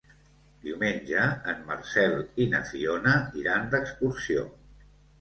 Diumenge 0.63 1.25
en 1.53 1.61
Marcel 1.69 2.17
i 2.17 2.49
na 2.57 2.65
Fiona 2.73 3.17
iran 3.45 3.73
d'excursió. 3.77 4.53